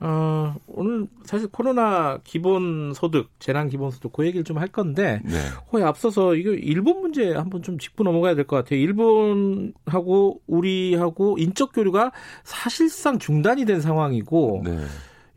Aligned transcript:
어, 0.00 0.54
오늘 0.66 1.06
사실 1.24 1.48
코로나 1.48 2.18
기본소득, 2.22 3.30
재난 3.38 3.68
기본소득 3.68 4.12
그 4.12 4.26
얘기를 4.26 4.44
좀 4.44 4.56
할 4.58 4.68
건데 4.68 5.20
네. 5.24 5.36
거에 5.70 5.82
앞서서 5.82 6.34
이거 6.34 6.50
일본 6.50 7.00
문제 7.00 7.32
한번 7.34 7.62
좀 7.62 7.78
짚고 7.78 8.04
넘어가야 8.04 8.34
될 8.34 8.46
것 8.46 8.56
같아요. 8.56 8.78
일본하고 8.80 10.40
우리하고 10.46 11.38
인적 11.38 11.72
교류가 11.74 12.12
사실상 12.44 13.18
중단이 13.18 13.64
된 13.64 13.80
상황이고 13.80 14.62
네. 14.64 14.78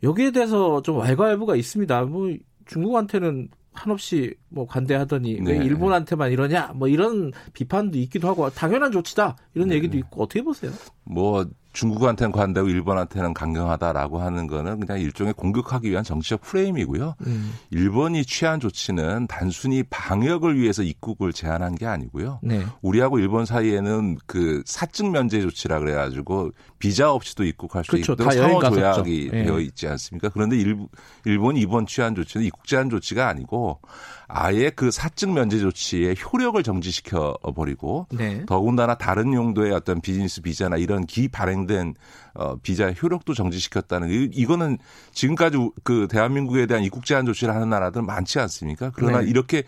여기에 0.02 0.30
대해서 0.32 0.80
좀 0.82 0.96
왈가왈부가 0.98 1.56
있습니다. 1.56 2.02
뭐 2.04 2.34
중국한테는 2.66 3.48
한없이 3.72 4.34
뭐 4.48 4.66
관대하더니 4.66 5.40
네. 5.40 5.52
왜 5.52 5.64
일본한테만 5.64 6.32
이러냐 6.32 6.72
뭐 6.74 6.88
이런 6.88 7.32
비판도 7.52 7.98
있기도 7.98 8.28
하고 8.28 8.50
당연한 8.50 8.90
조치다 8.92 9.36
이런 9.54 9.68
네. 9.68 9.76
얘기도 9.76 9.96
있고 9.98 10.22
어떻게 10.24 10.42
보세요? 10.42 10.70
뭐 11.04 11.46
중국한테는 11.72 12.32
관대하고 12.32 12.68
일본한테는 12.68 13.32
강경하다라고 13.32 14.20
하는 14.20 14.46
거는 14.46 14.80
그냥 14.80 15.00
일종의 15.00 15.34
공격하기 15.34 15.88
위한 15.88 16.02
정치적 16.02 16.40
프레임이고요. 16.40 17.14
음. 17.26 17.52
일본이 17.70 18.24
취한 18.24 18.58
조치는 18.58 19.28
단순히 19.28 19.84
방역을 19.84 20.58
위해서 20.58 20.82
입국을 20.82 21.32
제한한 21.32 21.76
게 21.76 21.86
아니고요. 21.86 22.40
네. 22.42 22.64
우리하고 22.82 23.18
일본 23.18 23.46
사이에는 23.46 24.18
그 24.26 24.62
사증 24.66 25.12
면제 25.12 25.40
조치라 25.40 25.78
그래가지고 25.78 26.50
비자 26.78 27.12
없이도 27.12 27.44
입국할 27.44 27.84
수 27.84 27.92
그렇죠. 27.92 28.14
있도록 28.14 28.32
상호 28.32 28.60
조약이 28.60 29.28
네. 29.30 29.44
되어 29.44 29.60
있지 29.60 29.86
않습니까? 29.86 30.28
그런데 30.30 30.56
일, 30.56 30.76
일본이 31.24 31.60
이번 31.60 31.86
취한 31.86 32.14
조치는 32.14 32.46
입국 32.46 32.66
제한 32.66 32.90
조치가 32.90 33.28
아니고 33.28 33.80
아예 34.26 34.70
그 34.70 34.90
사증 34.90 35.34
면제 35.34 35.58
조치의 35.58 36.16
효력을 36.20 36.60
정지시켜 36.62 37.36
버리고 37.54 38.06
네. 38.12 38.44
더군다나 38.46 38.96
다른 38.96 39.34
용도의 39.34 39.72
어떤 39.72 40.00
비즈니스 40.00 40.40
비자나 40.40 40.76
이런 40.76 41.04
기 41.06 41.28
발행 41.28 41.59
된 41.66 41.94
어 42.34 42.56
비자의 42.62 42.94
효력도 43.02 43.34
정지시켰다는 43.34 44.08
이, 44.10 44.30
이거는 44.32 44.78
지금까지 45.12 45.56
그 45.82 46.06
대한민국에 46.08 46.66
대한 46.66 46.84
입국 46.84 47.04
제한 47.04 47.26
조치를 47.26 47.52
하는 47.52 47.70
나라들 47.70 48.02
많지 48.02 48.38
않습니까? 48.38 48.92
그러나 48.94 49.20
네. 49.20 49.28
이렇게 49.28 49.64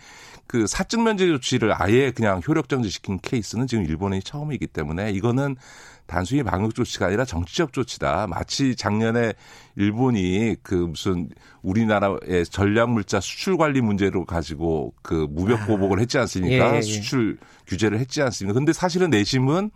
그 0.47 0.65
사증 0.65 1.03
면제 1.03 1.27
조치를 1.27 1.73
아예 1.75 2.11
그냥 2.11 2.41
효력 2.47 2.69
정지시킨 2.69 3.19
케이스는 3.21 3.67
지금 3.67 3.83
일본이 3.83 4.21
처음이기 4.21 4.67
때문에 4.67 5.11
이거는 5.11 5.57
단순히 6.05 6.43
방역 6.43 6.73
조치가 6.73 7.07
아니라 7.07 7.25
정치적 7.25 7.73
조치다. 7.73 8.27
마치 8.27 8.75
작년에 8.75 9.33
일본이 9.75 10.55
그 10.63 10.75
무슨 10.75 11.29
우리나라의 11.63 12.45
전략 12.49 12.91
물자 12.91 13.19
수출 13.19 13.57
관리 13.57 13.81
문제로 13.81 14.25
가지고 14.25 14.93
그 15.01 15.27
무역 15.29 15.65
보복을 15.67 15.99
했지 15.99 16.17
않습니까? 16.17 16.73
예, 16.73 16.77
예. 16.77 16.81
수출 16.81 17.37
규제를 17.67 17.99
했지 17.99 18.21
않습니까? 18.21 18.53
근데 18.53 18.71
사실은 18.71 19.09
내심은 19.09 19.71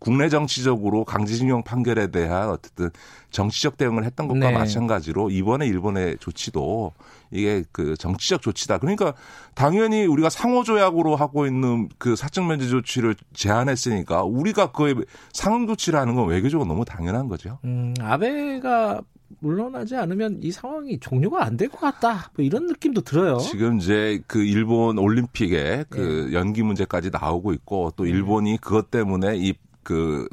국내 0.00 0.28
정치적으로 0.28 1.04
강제징용 1.04 1.62
판결에 1.62 2.08
대한 2.08 2.48
어쨌든 2.48 2.90
정치적 3.30 3.76
대응을 3.76 4.04
했던 4.04 4.26
것과 4.26 4.50
네. 4.50 4.52
마찬가지로 4.52 5.30
이번에 5.30 5.66
일본의 5.66 6.16
조치도 6.18 6.92
이게 7.30 7.62
그 7.70 7.96
정치적 7.96 8.42
조치다. 8.42 8.78
그러니까 8.78 9.14
당연히 9.54 10.06
우리가 10.06 10.30
상호조약으로 10.30 11.14
하고 11.14 11.46
있는 11.46 11.88
그 11.98 12.16
사적 12.16 12.46
면제 12.46 12.66
조치를 12.66 13.14
제안했으니까 13.34 14.24
우리가 14.24 14.72
그에 14.72 14.94
상응 15.32 15.66
조치를 15.66 15.98
하는 16.00 16.14
건 16.16 16.26
외교적으로 16.28 16.66
너무 16.66 16.84
당연한 16.84 17.28
거죠. 17.28 17.58
음, 17.64 17.94
아베가 18.00 19.02
물러나지 19.38 19.94
않으면 19.96 20.40
이 20.42 20.50
상황이 20.50 20.98
종료가 20.98 21.44
안 21.44 21.56
될 21.56 21.68
것 21.68 21.78
같다. 21.78 22.30
뭐 22.34 22.44
이런 22.44 22.66
느낌도 22.66 23.02
들어요. 23.02 23.36
지금 23.38 23.78
이제 23.78 24.20
그 24.26 24.42
일본 24.42 24.98
올림픽에 24.98 25.84
그 25.88 26.28
네. 26.30 26.32
연기 26.36 26.62
문제까지 26.62 27.10
나오고 27.12 27.52
있고 27.52 27.92
또 27.96 28.04
네. 28.04 28.10
일본이 28.10 28.56
그것 28.56 28.90
때문에 28.90 29.36
이 29.36 29.54
그 29.90 30.28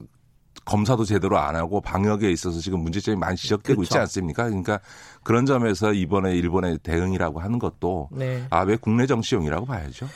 검사도 0.65 1.03
제대로 1.05 1.39
안 1.39 1.55
하고 1.55 1.81
방역에 1.81 2.29
있어서 2.29 2.59
지금 2.59 2.79
문제점이 2.81 3.17
많이 3.17 3.35
지적되고 3.37 3.77
그렇죠. 3.77 3.87
있지 3.87 3.97
않습니까? 3.97 4.43
그러니까 4.45 4.79
그런 5.23 5.45
점에서 5.47 5.93
이번에 5.93 6.35
일본의 6.35 6.79
대응이라고 6.83 7.39
하는 7.39 7.57
것도 7.57 8.09
네. 8.11 8.45
아왜 8.51 8.77
국내 8.79 9.07
정치용이라고 9.07 9.65
봐야죠. 9.65 10.07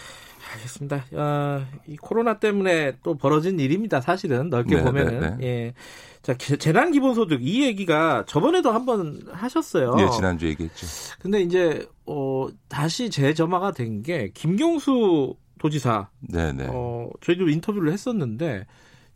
알겠습니다. 0.54 1.06
어, 1.14 1.66
이 1.88 1.96
코로나 1.96 2.38
때문에 2.38 2.98
또 3.04 3.16
벌어진 3.18 3.60
일입니다. 3.60 4.02
사실은 4.02 4.50
넓게 4.50 4.76
네, 4.76 4.84
보면은 4.84 5.20
네, 5.22 5.30
네. 5.38 5.48
예. 5.48 5.74
자 6.22 6.36
재난 6.38 6.92
기본소득 6.92 7.40
이 7.42 7.64
얘기가 7.64 8.26
저번에도 8.28 8.72
한번 8.72 9.22
하셨어요. 9.32 9.96
네, 9.96 10.08
지난주 10.12 10.48
얘기했죠. 10.48 10.86
근데 11.20 11.42
이제 11.42 11.88
어 12.06 12.48
다시 12.68 13.10
재점화가 13.10 13.72
된 13.72 14.04
게 14.04 14.30
김경수 14.34 15.36
도지사. 15.60 16.10
네, 16.20 16.52
네. 16.52 16.68
어 16.70 17.10
저희도 17.22 17.48
인터뷰를 17.50 17.92
했었는데 17.94 18.66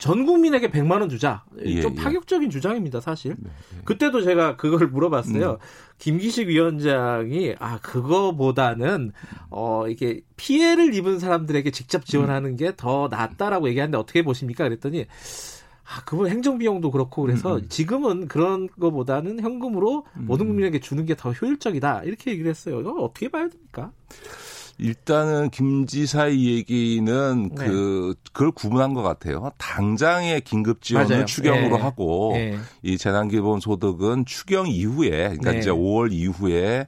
전 0.06 0.28
국민에게 0.28 0.70
100만 0.70 1.00
원 1.02 1.10
주자. 1.10 1.44
예, 1.64 1.82
좀 1.82 1.94
예. 1.94 1.96
파격적인 1.96 2.46
예. 2.46 2.52
주장입니다, 2.52 3.02
사실. 3.02 3.36
네, 3.40 3.50
네. 3.50 3.82
그때도 3.86 4.22
제가 4.22 4.56
그걸 4.56 4.88
물어봤어요. 4.90 5.54
음. 5.54 5.58
김기식 5.98 6.48
위원장이 6.48 7.56
아 7.58 7.80
그거보다는 7.80 9.14
어 9.50 9.88
이게 9.88 10.22
피해를 10.38 10.94
입은 10.94 11.18
사람들에게 11.18 11.72
직접 11.72 12.06
지원하는 12.06 12.52
음. 12.52 12.56
게더 12.56 13.08
낫다라고 13.10 13.68
얘기하는데 13.70 13.98
어떻게 13.98 14.22
보십니까? 14.22 14.66
그랬더니 14.66 15.08
아, 15.88 16.04
그분 16.06 16.30
행정 16.30 16.60
비용도 16.60 16.92
그렇고 16.92 17.24
그래서 17.24 17.56
음, 17.56 17.62
음. 17.64 17.70
지금은 17.70 18.28
그런 18.28 18.68
거보다는 18.80 19.40
현금으로 19.40 20.06
모든 20.14 20.46
국민에게 20.46 20.82
주는 20.82 21.04
게 21.08 21.16
더 21.16 21.32
효율적이다. 21.32 22.04
이렇게 22.04 22.30
얘기를 22.30 22.52
했어요. 22.52 22.80
이거 22.80 22.92
어떻게 22.92 23.30
봐야 23.30 23.48
됩니까? 23.50 23.92
일단은 24.78 25.50
김 25.52 25.86
지사의 25.88 26.46
얘기는 26.46 27.50
네. 27.50 27.66
그 27.66 28.14
그걸 28.34 28.52
구분한 28.52 28.94
것 28.94 29.04
같아요. 29.04 29.52
당장의 29.58 30.42
긴급 30.42 30.82
지원을 30.82 31.10
맞아요. 31.10 31.26
추경으로 31.26 31.78
네. 31.78 31.82
하고 31.82 32.32
네. 32.34 32.58
이 32.84 32.98
재난기본소득은 32.98 34.26
추경 34.26 34.68
이후에 34.68 35.10
그러니까 35.10 35.52
네. 35.52 35.60
이제 35.60 35.70
5월 35.70 36.12
이후에 36.12 36.88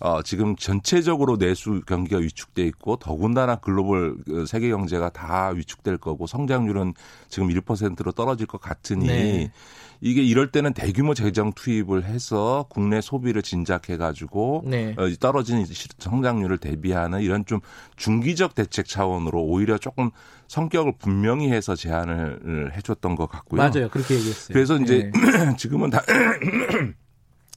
어, 0.00 0.22
지금 0.22 0.54
전체적으로 0.56 1.36
내수 1.38 1.82
경기가 1.86 2.18
위축돼 2.18 2.64
있고 2.66 2.96
더군다나 2.96 3.56
글로벌 3.56 4.16
그 4.24 4.46
세계 4.46 4.68
경제가 4.70 5.10
다 5.10 5.48
위축될 5.48 5.98
거고 5.98 6.26
성장률은 6.26 6.94
지금 7.28 7.48
1%로 7.48 8.12
떨어질 8.12 8.46
것 8.46 8.60
같으니 8.60 9.06
네. 9.06 9.52
이게 10.00 10.22
이럴 10.22 10.52
때는 10.52 10.72
대규모 10.74 11.14
재정 11.14 11.52
투입을 11.52 12.04
해서 12.04 12.66
국내 12.68 13.00
소비를 13.00 13.42
진작해 13.42 13.96
가지고 13.96 14.62
네. 14.64 14.94
어, 14.96 15.08
떨어진 15.18 15.66
성장률을 15.98 16.58
대비하는 16.58 17.20
이런 17.20 17.44
좀 17.44 17.60
중기적 17.96 18.54
대책 18.54 18.86
차원으로 18.86 19.42
오히려 19.42 19.78
조금 19.78 20.10
성격을 20.46 20.94
분명히 20.98 21.50
해서 21.50 21.74
제안을 21.74 22.72
해줬던 22.76 23.16
것 23.16 23.28
같고요. 23.28 23.60
맞아요. 23.60 23.88
그렇게 23.88 24.14
얘기했어요. 24.14 24.52
그래서 24.52 24.76
이제 24.76 25.10
네. 25.12 25.56
지금은 25.58 25.90
다 25.90 26.02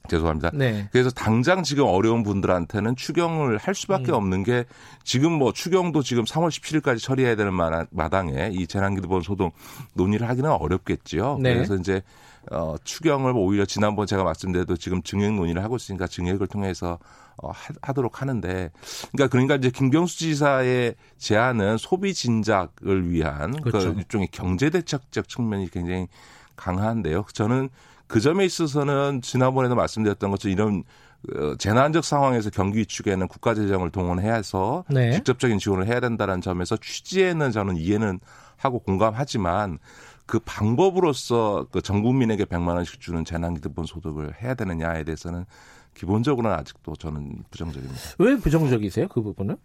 죄송합니다. 0.08 0.50
네. 0.54 0.88
그래서 0.92 1.10
당장 1.10 1.62
지금 1.62 1.84
어려운 1.84 2.22
분들한테는 2.22 2.96
추경을 2.96 3.58
할 3.58 3.74
수밖에 3.74 4.12
음. 4.12 4.14
없는 4.14 4.42
게 4.42 4.64
지금 5.04 5.32
뭐 5.32 5.52
추경도 5.52 6.02
지금 6.02 6.24
3월 6.24 6.48
17일까지 6.48 7.00
처리해야 7.00 7.36
되는 7.36 7.52
마당에 7.90 8.50
이 8.52 8.66
재난기본 8.66 9.22
소득 9.22 9.52
논의를 9.94 10.28
하기는 10.28 10.50
어렵겠지요. 10.50 11.38
네. 11.40 11.54
그래서 11.54 11.76
이제 11.76 12.02
어, 12.50 12.74
추경을 12.82 13.32
오히려 13.36 13.64
지난번 13.64 14.06
제가 14.06 14.24
말씀드려도 14.24 14.76
지금 14.76 15.02
증액 15.02 15.32
논의를 15.34 15.62
하고 15.62 15.76
있으니까 15.76 16.06
증액을 16.06 16.48
통해서 16.48 16.98
어, 17.36 17.50
하, 17.80 17.92
도록 17.92 18.20
하는데 18.20 18.70
그러니까 19.12 19.28
그러니까 19.30 19.56
이제 19.56 19.70
김경수 19.70 20.18
지사의 20.18 20.94
제안은 21.18 21.78
소비 21.78 22.12
진작을 22.12 23.10
위한 23.10 23.52
그 23.52 23.70
그렇죠. 23.70 23.94
그 23.94 24.00
일종의 24.00 24.28
경제 24.32 24.70
대책적 24.70 25.28
측면이 25.28 25.70
굉장히 25.70 26.08
강한데요. 26.56 27.24
저는 27.32 27.68
그 28.06 28.20
점에 28.20 28.44
있어서는 28.44 29.22
지난번에도 29.22 29.74
말씀드렸던 29.74 30.30
것처럼 30.30 30.52
이런 30.52 30.84
어, 31.36 31.54
재난적 31.56 32.04
상황에서 32.04 32.50
경기 32.50 32.78
위축에는 32.80 33.28
국가 33.28 33.54
재정을 33.54 33.90
동원해서 33.90 34.84
네. 34.90 35.12
직접적인 35.12 35.58
지원을 35.58 35.86
해야 35.86 36.00
된다는 36.00 36.40
점에서 36.40 36.76
취지에는 36.76 37.52
저는 37.52 37.76
이해는 37.76 38.18
하고 38.56 38.80
공감하지만 38.80 39.78
그 40.26 40.40
방법으로서 40.40 41.66
그 41.70 41.80
전 41.80 42.02
국민에게 42.02 42.44
100만 42.44 42.74
원씩 42.74 43.00
주는 43.00 43.24
재난기득본 43.24 43.86
소득을 43.86 44.42
해야 44.42 44.54
되느냐에 44.54 45.04
대해서는 45.04 45.44
기본적으로는 45.94 46.56
아직도 46.56 46.96
저는 46.96 47.44
부정적입니다. 47.50 47.94
왜 48.18 48.36
부정적이세요? 48.36 49.08
그 49.08 49.20
부분은? 49.22 49.56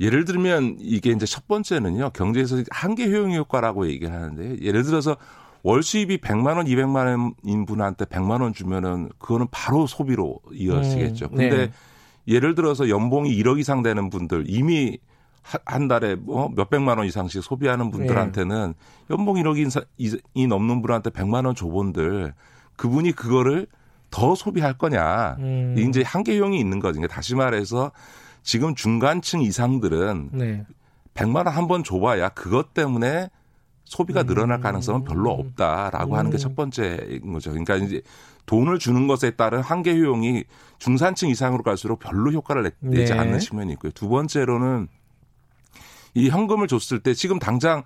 예를 0.00 0.24
들면 0.24 0.76
이게 0.80 1.10
이제 1.10 1.26
첫 1.26 1.46
번째는요. 1.46 2.10
경제에서 2.10 2.62
한계 2.70 3.06
효용 3.08 3.32
효과라고 3.34 3.86
얘기를 3.88 4.12
하는데 4.14 4.58
예를 4.60 4.82
들어서 4.82 5.16
월 5.62 5.82
수입이 5.82 6.18
100만 6.18 6.56
원, 6.56 6.66
200만 6.66 6.96
원인 7.44 7.66
분한테 7.66 8.04
100만 8.06 8.40
원 8.42 8.52
주면은 8.52 9.10
그거는 9.18 9.46
바로 9.50 9.86
소비로 9.86 10.40
이어지겠죠. 10.52 11.26
음, 11.32 11.36
네. 11.36 11.48
근데 11.48 11.72
예를 12.28 12.54
들어서 12.54 12.88
연봉이 12.88 13.30
1억 13.36 13.58
이상 13.58 13.82
되는 13.82 14.08
분들 14.10 14.44
이미 14.48 14.98
한 15.42 15.88
달에 15.88 16.14
뭐 16.16 16.50
몇백만 16.54 16.98
원 16.98 17.06
이상씩 17.06 17.42
소비하는 17.42 17.90
분들한테는 17.90 18.74
네. 18.76 19.14
연봉 19.14 19.36
1억이 19.36 20.46
넘는 20.48 20.82
분한테 20.82 21.10
100만 21.10 21.46
원 21.46 21.54
줘본들 21.54 22.34
그분이 22.76 23.12
그거를 23.12 23.66
더 24.10 24.34
소비할 24.34 24.74
거냐. 24.76 25.36
음. 25.38 25.76
이제 25.78 26.02
한계형이 26.02 26.58
있는 26.58 26.78
거죠. 26.80 26.98
그러니까 27.00 27.14
다시 27.14 27.34
말해서 27.34 27.92
지금 28.42 28.74
중간층 28.74 29.40
이상들은 29.42 30.30
네. 30.32 30.64
100만 31.14 31.36
원 31.46 31.48
한 31.48 31.68
번 31.68 31.84
줘봐야 31.84 32.30
그것 32.30 32.72
때문에 32.74 33.28
소비가 33.90 34.22
늘어날 34.22 34.60
음. 34.60 34.62
가능성은 34.62 35.02
별로 35.04 35.32
없다라고 35.32 36.14
음. 36.14 36.18
하는 36.18 36.30
게 36.30 36.38
첫 36.38 36.54
번째인 36.54 37.32
거죠. 37.32 37.50
그러니까 37.50 37.74
이제 37.74 38.00
돈을 38.46 38.78
주는 38.78 39.08
것에 39.08 39.32
따른 39.32 39.60
한계 39.62 39.92
효용이 39.92 40.44
중산층 40.78 41.28
이상으로 41.28 41.64
갈수록 41.64 41.98
별로 41.98 42.30
효과를 42.30 42.70
내지 42.78 43.12
네. 43.12 43.18
않는 43.18 43.40
측면이 43.40 43.72
있고요. 43.72 43.90
두 43.92 44.08
번째로는 44.08 44.86
이 46.14 46.30
현금을 46.30 46.68
줬을 46.68 47.00
때 47.00 47.14
지금 47.14 47.40
당장 47.40 47.82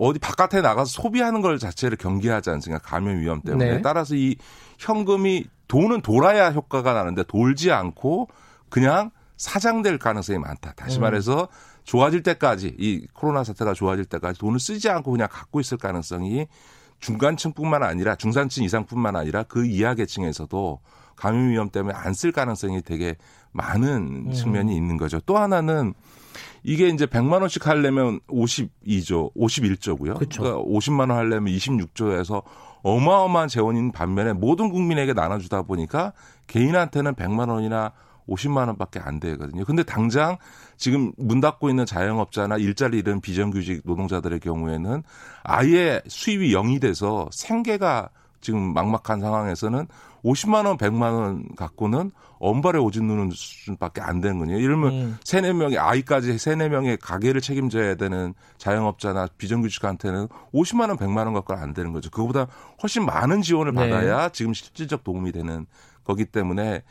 어디 0.00 0.18
바깥에 0.18 0.60
나가서 0.60 0.90
소비하는 0.90 1.40
걸 1.42 1.60
자체를 1.60 1.96
경계하지 1.96 2.50
않습니까? 2.50 2.82
감염 2.82 3.20
위험 3.20 3.40
때문에. 3.40 3.74
네. 3.76 3.82
따라서 3.82 4.16
이 4.16 4.34
현금이 4.80 5.44
돈은 5.68 6.02
돌아야 6.02 6.50
효과가 6.50 6.92
나는데 6.92 7.22
돌지 7.22 7.70
않고 7.70 8.28
그냥 8.68 9.12
사장될 9.36 9.98
가능성이 9.98 10.40
많다. 10.40 10.72
다시 10.72 10.98
음. 10.98 11.02
말해서 11.02 11.46
좋아질 11.84 12.22
때까지 12.22 12.74
이 12.78 13.06
코로나 13.12 13.44
사태가 13.44 13.74
좋아질 13.74 14.06
때까지 14.06 14.38
돈을 14.38 14.58
쓰지 14.58 14.88
않고 14.88 15.10
그냥 15.12 15.28
갖고 15.30 15.60
있을 15.60 15.78
가능성이 15.78 16.46
중간층뿐만 17.00 17.82
아니라 17.82 18.14
중산층 18.16 18.64
이상뿐만 18.64 19.16
아니라 19.16 19.42
그 19.42 19.66
이하 19.66 19.94
계층에서도 19.94 20.80
감염 21.16 21.50
위험 21.50 21.68
때문에 21.70 21.94
안 21.94 22.14
쓸 22.14 22.32
가능성이 22.32 22.82
되게 22.82 23.16
많은 23.52 24.26
음. 24.28 24.32
측면이 24.32 24.74
있는 24.74 24.96
거죠. 24.96 25.20
또 25.26 25.36
하나는 25.36 25.94
이게 26.62 26.88
이제 26.88 27.06
100만 27.06 27.40
원씩 27.42 27.66
하려면 27.66 28.18
52조, 28.28 29.34
51조고요. 29.36 30.18
그쵸. 30.18 30.42
그러니까 30.42 30.64
50만 30.64 31.00
원 31.00 31.12
하려면 31.12 31.52
26조에서 31.52 32.42
어마어마한 32.82 33.48
재원인 33.48 33.92
반면에 33.92 34.32
모든 34.32 34.70
국민에게 34.70 35.12
나눠주다 35.12 35.62
보니까 35.62 36.12
개인한테는 36.46 37.14
100만 37.14 37.48
원이나 37.50 37.92
50만 38.28 38.66
원밖에 38.68 39.00
안 39.00 39.20
되거든요. 39.20 39.64
근데 39.64 39.82
당장 39.82 40.36
지금 40.76 41.12
문 41.16 41.40
닫고 41.40 41.68
있는 41.68 41.86
자영업자나 41.86 42.56
일자리 42.56 42.98
잃은 42.98 43.20
비정규직 43.20 43.82
노동자들의 43.84 44.40
경우에는 44.40 45.02
아예 45.42 46.00
수입이 46.08 46.52
0이 46.54 46.80
돼서 46.80 47.28
생계가 47.32 48.10
지금 48.40 48.74
막막한 48.74 49.20
상황에서는 49.20 49.86
50만 50.24 50.66
원, 50.66 50.76
100만 50.78 51.02
원 51.12 51.48
갖고는 51.54 52.10
엄발에 52.38 52.78
오줌 52.78 53.06
누는 53.06 53.30
수준밖에 53.30 54.00
안 54.00 54.20
되는 54.20 54.38
거예요. 54.38 54.58
이러면 54.58 54.92
음. 54.92 55.18
세네 55.24 55.52
명의 55.52 55.78
아이까지 55.78 56.36
세네 56.38 56.68
명의 56.68 56.96
가게를 56.96 57.40
책임져야 57.40 57.94
되는 57.94 58.34
자영업자나 58.58 59.28
비정규직한테는 59.38 60.28
50만 60.52 60.88
원, 60.88 60.96
100만 60.96 61.24
원 61.24 61.34
갖고는 61.34 61.62
안 61.62 61.74
되는 61.74 61.92
거죠. 61.92 62.10
그거보다 62.10 62.46
훨씬 62.82 63.04
많은 63.06 63.42
지원을 63.42 63.72
네. 63.72 63.80
받아야 63.80 64.28
네. 64.28 64.32
지금 64.32 64.52
실질적 64.52 65.04
도움이 65.04 65.32
되는 65.32 65.66
거기 66.04 66.24
때문에 66.24 66.82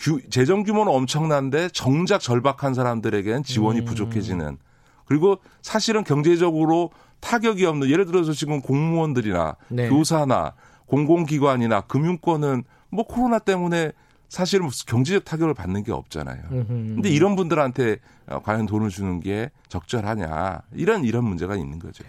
규, 0.00 0.20
재정 0.30 0.64
규모는 0.64 0.90
엄청난데 0.90 1.68
정작 1.68 2.20
절박한 2.20 2.74
사람들에게는 2.74 3.44
지원이 3.44 3.80
음. 3.80 3.84
부족해지는 3.84 4.56
그리고 5.04 5.38
사실은 5.62 6.04
경제적으로 6.04 6.90
타격이 7.20 7.66
없는 7.66 7.90
예를 7.90 8.06
들어서 8.06 8.32
지금 8.32 8.62
공무원들이나 8.62 9.56
네. 9.68 9.88
교사나 9.88 10.54
공공기관이나 10.86 11.82
금융권은 11.82 12.64
뭐 12.90 13.06
코로나 13.06 13.38
때문에 13.38 13.92
사실은 14.28 14.66
무슨 14.66 14.86
경제적 14.86 15.24
타격을 15.24 15.54
받는 15.54 15.82
게 15.82 15.92
없잖아요. 15.92 16.42
근데 16.48 17.10
이런 17.10 17.36
분들한테 17.36 17.98
어, 18.26 18.40
과연 18.42 18.66
돈을 18.66 18.88
주는 18.88 19.20
게 19.20 19.50
적절하냐 19.68 20.62
이런 20.72 21.04
이런 21.04 21.24
문제가 21.24 21.56
있는 21.56 21.78
거죠. 21.78 22.04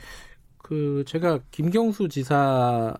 그 0.59 1.03
제가 1.07 1.39
김경수 1.49 2.07
지사의 2.09 2.94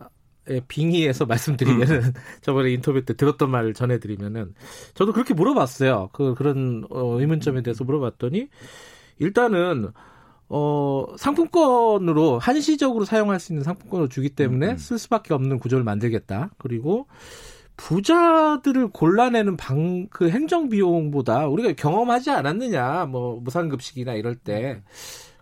빙의에서 0.68 1.26
말씀드리면은 1.28 2.04
음. 2.04 2.14
저번에 2.42 2.72
인터뷰 2.72 3.04
때 3.06 3.16
들었던 3.16 3.50
말을 3.50 3.74
전해드리면은 3.74 4.54
저도 4.94 5.14
그렇게 5.14 5.34
물어봤어요. 5.34 6.10
그 6.14 6.36
그런 6.36 6.86
어, 6.90 7.20
의문점에 7.20 7.62
대해서 7.62 7.84
물어봤더니 7.84 8.48
일단은 9.20 9.92
어, 10.50 11.06
상품권으로 11.18 12.40
한시적으로 12.40 13.06
사용할 13.06 13.40
수 13.40 13.54
있는 13.54 13.64
상품권을 13.64 14.10
주기 14.10 14.30
때문에 14.30 14.72
음. 14.72 14.78
쓸 14.78 14.98
수밖에 14.98 15.34
없는 15.34 15.60
구조를 15.60 15.86
만들겠다. 15.86 16.52
그리고 16.58 17.08
부자들을 17.78 18.90
골라내는 18.90 19.58
방, 19.58 20.08
그 20.10 20.30
행정 20.30 20.70
비용보다 20.70 21.48
우리가 21.48 21.74
경험하지 21.74 22.30
않았느냐, 22.30 23.06
뭐, 23.06 23.40
무상급식이나 23.40 24.14
이럴 24.14 24.36
때. 24.36 24.84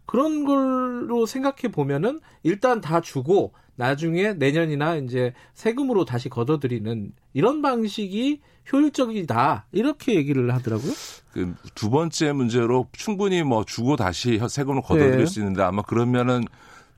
그런 0.06 0.46
걸로 0.46 1.26
생각해 1.26 1.72
보면은 1.72 2.20
일단 2.42 2.82
다 2.82 3.02
주고 3.02 3.54
나중에 3.80 4.34
내년이나 4.34 4.98
이제 4.98 5.34
세금으로 5.54 6.04
다시 6.04 6.28
걷어들이는 6.28 7.14
이런 7.34 7.62
방식이 7.62 8.42
효율적이다 8.72 9.68
이렇게 9.72 10.16
얘기를 10.16 10.54
하더라고요. 10.54 10.92
그 11.32 11.56
두 11.76 11.90
번째 11.90 12.34
문제로 12.34 12.88
충분히 12.92 13.42
뭐 13.44 13.64
주고 13.64 13.96
다시 13.96 14.38
세금을 14.50 14.82
걷어들일 14.82 15.20
네. 15.20 15.26
수 15.26 15.40
있는데 15.40 15.64
아마 15.64 15.82
그러면은 15.82 16.44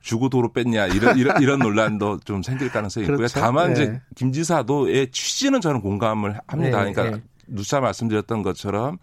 주고 0.02 0.30
도로 0.30 0.52
뺐냐 0.52 0.88
이런 0.88 1.18
이런, 1.20 1.40
이런 1.40 1.60
논란도 1.62 2.22
좀 2.26 2.42
생길 2.42 2.72
가능성이 2.72 3.06
있고요. 3.06 3.18
그렇죠? 3.18 3.40
다만 3.40 3.74
네. 3.74 3.84
이제 3.84 4.02
김 4.16 4.32
지사도의 4.32 5.12
취지는 5.12 5.62
저는 5.62 5.82
공감을 5.82 6.40
합니다. 6.48 6.84
네. 6.84 6.94
그러니까 6.94 7.18
네. 7.18 7.24
누차 7.46 7.80
말씀드렸던 7.80 8.42
것처럼 8.42 8.98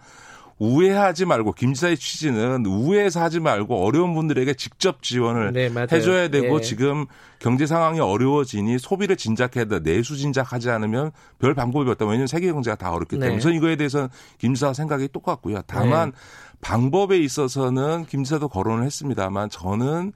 우회하지 0.59 1.25
말고 1.25 1.53
김 1.53 1.73
지사의 1.73 1.97
취지는 1.97 2.67
우회해서 2.67 3.21
하지 3.23 3.41
말고 3.41 3.85
어려운 3.85 4.15
분들에게 4.15 4.55
직접 4.55 5.03
지원을 5.03 5.53
네, 5.53 5.71
해줘야 5.93 6.29
되고 6.29 6.59
네. 6.59 6.63
지금 6.63 7.07
경제 7.39 7.67
상황이 7.67 8.01
어려워지니 8.01 8.79
소비를 8.79 9.17
진작해야 9.17 9.67
돼 9.67 9.81
내수 9.81 10.17
진작하지 10.17 10.71
않으면 10.71 11.13
별 11.39 11.55
방법이 11.55 11.89
없다. 11.91 12.05
왜냐하면 12.05 12.27
세계 12.27 12.51
경제가 12.53 12.77
다 12.77 12.93
어렵기 12.93 13.17
때문에 13.17 13.37
네. 13.37 13.41
저는 13.41 13.57
이거에 13.57 13.77
대해서는 13.77 14.09
김 14.39 14.55
지사 14.55 14.73
생각이 14.73 15.09
똑같고요. 15.13 15.63
다만 15.67 16.11
네. 16.11 16.17
방법에 16.61 17.19
있어서는 17.19 18.07
김 18.07 18.25
지사도 18.25 18.49
거론을 18.49 18.85
했습니다만 18.85 19.51
저는 19.51 20.13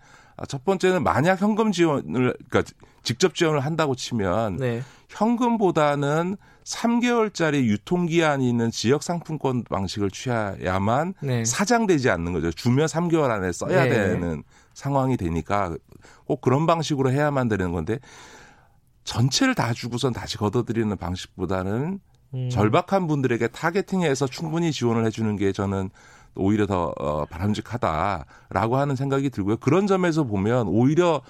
첫 0.48 0.64
번째는 0.64 1.04
만약 1.04 1.40
현금 1.40 1.70
지원을 1.70 2.34
그러니까 2.48 2.62
직접 3.04 3.34
지원을 3.34 3.60
한다고 3.60 3.94
치면 3.94 4.56
네. 4.56 4.82
현금보다는 5.12 6.36
3개월짜리 6.64 7.64
유통기한이 7.64 8.48
있는 8.48 8.70
지역 8.70 9.02
상품권 9.02 9.64
방식을 9.64 10.10
취해야만 10.10 11.14
네. 11.20 11.44
사장되지 11.44 12.08
않는 12.10 12.32
거죠. 12.32 12.50
주면 12.50 12.86
3개월 12.86 13.30
안에 13.30 13.52
써야 13.52 13.84
네. 13.84 13.90
되는 13.90 14.42
상황이 14.74 15.16
되니까 15.16 15.76
꼭 16.26 16.40
그런 16.40 16.66
방식으로 16.66 17.10
해야만 17.10 17.48
되는 17.48 17.72
건데 17.72 17.98
전체를 19.04 19.54
다 19.54 19.72
주고선 19.72 20.12
다시 20.12 20.38
걷어들이는 20.38 20.96
방식보다는 20.96 22.00
음. 22.34 22.48
절박한 22.50 23.06
분들에게 23.06 23.48
타겟팅해서 23.48 24.26
충분히 24.26 24.72
지원을 24.72 25.04
해주는 25.06 25.36
게 25.36 25.52
저는 25.52 25.90
오히려 26.34 26.66
더 26.66 26.94
어, 26.98 27.26
바람직하다라고 27.26 28.76
하는 28.76 28.96
생각이 28.96 29.28
들고요. 29.28 29.58
그런 29.58 29.86
점에서 29.86 30.24
보면 30.24 30.68
오히려 30.68 31.20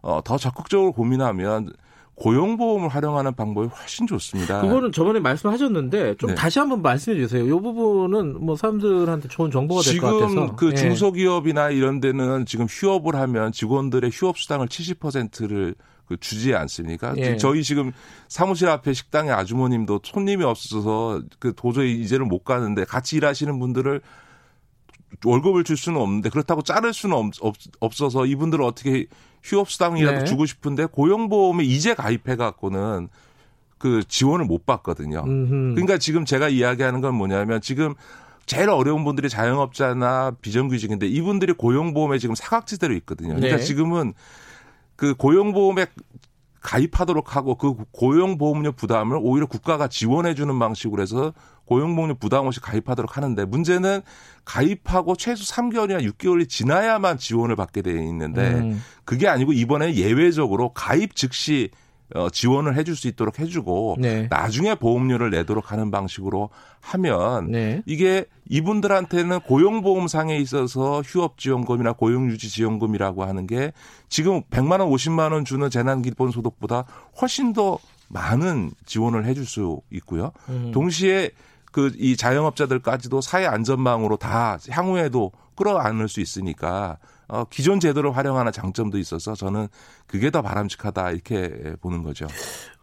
어, 0.00 0.22
더 0.24 0.38
적극적으로 0.38 0.92
고민하면 0.92 1.72
고용보험을 2.16 2.88
활용하는 2.88 3.34
방법이 3.34 3.68
훨씬 3.68 4.06
좋습니다. 4.06 4.62
그거는 4.62 4.90
저번에 4.90 5.20
말씀하셨는데 5.20 6.16
좀 6.16 6.30
네. 6.30 6.34
다시 6.34 6.58
한번 6.58 6.80
말씀해 6.82 7.16
주세요. 7.18 7.44
이 7.44 7.50
부분은 7.50 8.44
뭐 8.44 8.56
사람들한테 8.56 9.28
좋은 9.28 9.50
정보가 9.50 9.82
될 9.82 10.00
것 10.00 10.06
같아서. 10.12 10.28
지금 10.28 10.56
그 10.56 10.70
네. 10.70 10.76
중소기업이나 10.76 11.70
이런 11.70 12.00
데는 12.00 12.46
지금 12.46 12.66
휴업을 12.68 13.14
하면 13.16 13.52
직원들의 13.52 14.10
휴업 14.12 14.38
수당을 14.38 14.66
70%를 14.66 15.74
그 16.06 16.16
주지 16.18 16.54
않습니까? 16.54 17.14
예. 17.16 17.36
저희 17.36 17.62
지금 17.64 17.92
사무실 18.28 18.68
앞에 18.68 18.92
식당에 18.92 19.30
아주머님도 19.30 20.00
손님이 20.04 20.44
없어서 20.44 21.20
그 21.38 21.52
도저히 21.54 22.00
이제는 22.00 22.28
못 22.28 22.44
가는데 22.44 22.84
같이 22.84 23.16
일하시는 23.16 23.58
분들을 23.58 24.00
월급을 25.24 25.64
줄 25.64 25.76
수는 25.76 26.00
없는데 26.00 26.30
그렇다고 26.30 26.62
자를 26.62 26.92
수는 26.92 27.16
없, 27.16 27.32
없 27.80 28.02
어서 28.02 28.24
이분들을 28.26 28.64
어떻게 28.64 29.06
휴업수당이라도 29.46 30.18
네. 30.18 30.24
주고 30.24 30.44
싶은데 30.44 30.86
고용보험에 30.86 31.64
이제 31.64 31.94
가입해 31.94 32.36
갖고는 32.36 33.08
그 33.78 34.02
지원을 34.06 34.44
못 34.44 34.66
받거든요. 34.66 35.22
음흠. 35.24 35.74
그러니까 35.74 35.98
지금 35.98 36.24
제가 36.24 36.48
이야기하는 36.48 37.00
건 37.00 37.14
뭐냐면 37.14 37.60
지금 37.60 37.94
제일 38.44 38.70
어려운 38.70 39.04
분들이 39.04 39.28
자영업자나 39.28 40.32
비정규직인데 40.40 41.06
이분들이 41.06 41.52
고용보험에 41.52 42.18
지금 42.18 42.34
사각지대로 42.34 42.94
있거든요. 42.94 43.34
그러니까 43.34 43.58
네. 43.58 43.62
지금은 43.62 44.14
그 44.96 45.14
고용보험에 45.14 45.86
가입하도록 46.66 47.36
하고 47.36 47.54
그 47.54 47.76
고용보험료 47.92 48.72
부담을 48.72 49.18
오히려 49.22 49.46
국가가 49.46 49.86
지원해 49.86 50.34
주는 50.34 50.58
방식으로 50.58 51.00
해서 51.00 51.32
고용보험료 51.66 52.16
부담 52.16 52.44
없이 52.46 52.60
가입하도록 52.60 53.16
하는데 53.16 53.44
문제는 53.44 54.00
가입하고 54.44 55.14
최소 55.14 55.44
3개월이나 55.44 56.04
6개월이 56.10 56.48
지나야만 56.48 57.18
지원을 57.18 57.54
받게 57.54 57.82
돼 57.82 57.92
있는데 57.92 58.54
음. 58.54 58.82
그게 59.04 59.28
아니고 59.28 59.52
이번에 59.52 59.94
예외적으로 59.94 60.72
가입 60.72 61.14
즉시 61.14 61.70
어, 62.14 62.30
지원을 62.30 62.76
해줄 62.76 62.94
수 62.94 63.08
있도록 63.08 63.40
해주고 63.40 63.96
네. 63.98 64.28
나중에 64.30 64.74
보험료를 64.76 65.30
내도록 65.30 65.72
하는 65.72 65.90
방식으로 65.90 66.50
하면 66.80 67.50
네. 67.50 67.82
이게 67.84 68.26
이분들한테는 68.48 69.40
고용보험상에 69.40 70.36
있어서 70.38 71.02
휴업지원금이나 71.02 71.92
고용유지지원금이라고 71.92 73.24
하는 73.24 73.46
게 73.46 73.72
지금 74.08 74.42
100만 74.50 74.80
원, 74.80 74.90
50만 74.90 75.32
원 75.32 75.44
주는 75.44 75.68
재난기본소득보다 75.68 76.84
훨씬 77.20 77.52
더 77.52 77.78
많은 78.08 78.70
지원을 78.84 79.24
해줄 79.26 79.44
수 79.46 79.80
있고요. 79.90 80.30
음. 80.48 80.70
동시에 80.72 81.30
그 81.76 81.92
이 81.98 82.16
자영업자들까지도 82.16 83.20
사회 83.20 83.46
안전망으로 83.46 84.16
다 84.16 84.58
향후에도 84.70 85.30
끌어안을 85.56 86.08
수 86.08 86.20
있으니까 86.20 86.96
어, 87.28 87.44
기존 87.50 87.80
제도를 87.80 88.16
활용하는 88.16 88.52
장점도 88.52 88.98
있어서 88.98 89.34
저는 89.34 89.68
그게 90.06 90.30
더 90.30 90.42
바람직하다 90.42 91.10
이렇게 91.10 91.74
보는 91.80 92.02
거죠. 92.02 92.26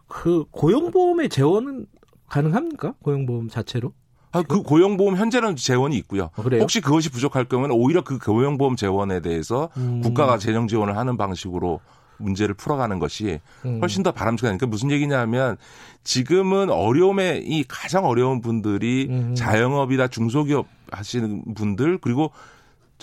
그 0.06 0.44
고용보험의 0.50 1.28
재원은 1.28 1.86
가능합니까? 2.28 2.94
고용보험 3.02 3.48
자체로? 3.48 3.92
아, 4.32 4.42
그 4.42 4.62
고용보험 4.62 5.16
현재는 5.16 5.54
재원이 5.56 5.96
있고요. 5.98 6.30
아, 6.34 6.42
혹시 6.58 6.80
그것이 6.80 7.10
부족할 7.10 7.44
경우는 7.44 7.74
오히려 7.74 8.02
그 8.02 8.18
고용보험 8.18 8.76
재원에 8.76 9.20
대해서 9.20 9.70
음. 9.76 10.00
국가가 10.02 10.38
재정 10.38 10.66
지원을 10.66 10.96
하는 10.96 11.16
방식으로 11.16 11.80
문제를 12.18 12.54
풀어가는 12.54 12.98
것이 12.98 13.40
음. 13.64 13.78
훨씬 13.80 14.02
더 14.02 14.12
바람직하니까 14.12 14.66
무슨 14.66 14.90
얘기냐면 14.90 15.56
지금은 16.02 16.70
어려움에 16.70 17.42
이 17.44 17.64
가장 17.64 18.04
어려운 18.06 18.40
분들이 18.40 19.06
음. 19.08 19.34
자영업이나 19.34 20.08
중소기업 20.08 20.66
하시는 20.90 21.42
분들 21.54 21.98
그리고 21.98 22.30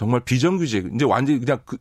정말 0.01 0.21
비정규직 0.21 0.95
이제 0.95 1.05
완전히 1.05 1.37
그냥 1.39 1.59
그, 1.63 1.77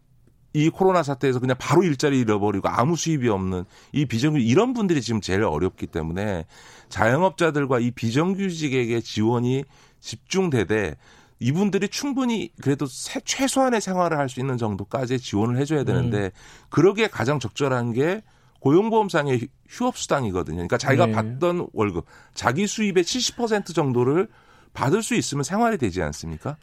이 0.52 0.68
코로나 0.68 1.02
사태에서 1.02 1.40
그냥 1.40 1.56
바로 1.58 1.82
일자리 1.82 2.20
잃어버리고 2.20 2.68
아무 2.68 2.94
수입이 2.94 3.26
없는 3.30 3.64
이 3.92 4.04
비정규직 4.04 4.46
이런 4.46 4.74
분들이 4.74 5.00
지금 5.00 5.22
제일 5.22 5.42
어렵기 5.42 5.86
때문에 5.86 6.44
자영업자들과 6.90 7.78
이 7.78 7.90
비정규직에게 7.92 9.00
지원이 9.00 9.64
집중되되 10.00 10.98
이분들이 11.38 11.88
충분히 11.88 12.50
그래도 12.60 12.86
최소한의 13.24 13.80
생활을 13.80 14.18
할 14.18 14.28
수 14.28 14.38
있는 14.38 14.58
정도까지 14.58 15.18
지원을 15.18 15.56
해줘야 15.56 15.84
되는데 15.84 16.24
음. 16.24 16.30
그러기에 16.68 17.06
가장 17.06 17.40
적절한 17.40 17.94
게 17.94 18.22
고용보험상의 18.58 19.48
휴업수당이거든요. 19.66 20.56
그러니까 20.56 20.76
자기가 20.76 21.06
네. 21.06 21.12
받던 21.12 21.68
월급, 21.72 22.04
자기 22.34 22.66
수입의 22.66 23.02
70% 23.02 23.74
정도를 23.74 24.28
받을 24.72 25.02
수 25.02 25.14
있으면 25.14 25.42
생활이 25.44 25.78
되지 25.78 26.02
않습니까? 26.02 26.56